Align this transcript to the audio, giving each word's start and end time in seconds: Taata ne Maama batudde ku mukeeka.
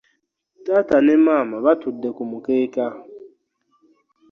Taata 0.65 0.97
ne 1.05 1.13
Maama 1.25 1.57
batudde 1.65 2.09
ku 2.17 2.23
mukeeka. 2.31 2.85